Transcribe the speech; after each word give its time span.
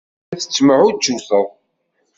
La 0.29 0.37
tettemɛujjuteḍ. 0.41 1.47